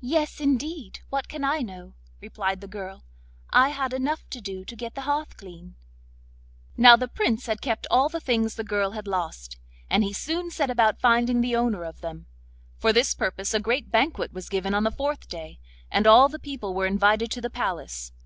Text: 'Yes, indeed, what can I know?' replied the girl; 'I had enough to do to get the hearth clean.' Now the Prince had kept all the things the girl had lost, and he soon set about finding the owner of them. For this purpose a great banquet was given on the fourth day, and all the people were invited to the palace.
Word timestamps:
'Yes, 0.00 0.40
indeed, 0.40 1.00
what 1.10 1.28
can 1.28 1.44
I 1.44 1.58
know?' 1.58 1.92
replied 2.22 2.62
the 2.62 2.66
girl; 2.66 3.04
'I 3.50 3.68
had 3.68 3.92
enough 3.92 4.24
to 4.30 4.40
do 4.40 4.64
to 4.64 4.74
get 4.74 4.94
the 4.94 5.02
hearth 5.02 5.36
clean.' 5.36 5.76
Now 6.78 6.96
the 6.96 7.06
Prince 7.06 7.44
had 7.44 7.60
kept 7.60 7.86
all 7.90 8.08
the 8.08 8.18
things 8.18 8.54
the 8.54 8.64
girl 8.64 8.92
had 8.92 9.06
lost, 9.06 9.58
and 9.90 10.02
he 10.02 10.14
soon 10.14 10.50
set 10.50 10.70
about 10.70 11.02
finding 11.02 11.42
the 11.42 11.54
owner 11.54 11.84
of 11.84 12.00
them. 12.00 12.24
For 12.78 12.94
this 12.94 13.12
purpose 13.14 13.52
a 13.52 13.60
great 13.60 13.90
banquet 13.90 14.32
was 14.32 14.48
given 14.48 14.72
on 14.72 14.84
the 14.84 14.90
fourth 14.90 15.28
day, 15.28 15.58
and 15.90 16.06
all 16.06 16.30
the 16.30 16.38
people 16.38 16.72
were 16.72 16.86
invited 16.86 17.30
to 17.32 17.42
the 17.42 17.50
palace. 17.50 18.10